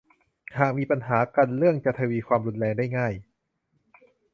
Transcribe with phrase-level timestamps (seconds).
[0.59, 3.13] หากมีปัญหากันเรื่องจะทวีความรุนแรงได้ง่าย